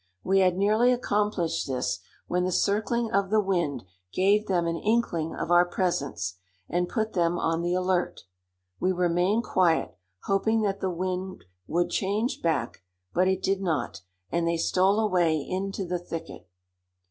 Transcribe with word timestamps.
We 0.23 0.39
had 0.39 0.57
nearly 0.57 0.91
accomplished 0.91 1.67
this 1.67 1.99
when 2.25 2.43
the 2.43 2.51
circling 2.51 3.11
of 3.11 3.29
the 3.29 3.39
wind 3.39 3.83
gave 4.11 4.47
them 4.47 4.65
an 4.65 4.75
inkling 4.77 5.35
of 5.35 5.51
our 5.51 5.63
presence, 5.63 6.37
and 6.67 6.89
put 6.89 7.13
them 7.13 7.37
on 7.37 7.61
the 7.61 7.75
alert. 7.75 8.21
We 8.79 8.91
remained 8.93 9.43
quiet, 9.43 9.95
hoping 10.23 10.63
that 10.63 10.79
the 10.79 10.89
wind 10.89 11.45
would 11.67 11.91
change 11.91 12.41
back; 12.41 12.81
but 13.13 13.27
it 13.27 13.43
did 13.43 13.61
not, 13.61 14.01
and 14.31 14.47
they 14.47 14.57
stole 14.57 14.99
away 14.99 15.35
into 15.39 15.85
the 15.85 15.99
thicket. 15.99 16.47